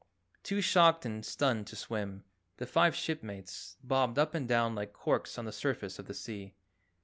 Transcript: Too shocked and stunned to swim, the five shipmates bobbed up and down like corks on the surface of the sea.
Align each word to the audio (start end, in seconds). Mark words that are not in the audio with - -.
Too 0.41 0.61
shocked 0.61 1.05
and 1.05 1.23
stunned 1.23 1.67
to 1.67 1.75
swim, 1.75 2.23
the 2.57 2.65
five 2.65 2.95
shipmates 2.95 3.77
bobbed 3.83 4.17
up 4.17 4.33
and 4.33 4.47
down 4.47 4.73
like 4.73 4.93
corks 4.93 5.37
on 5.37 5.45
the 5.45 5.51
surface 5.51 5.99
of 5.99 6.07
the 6.07 6.15
sea. 6.15 6.55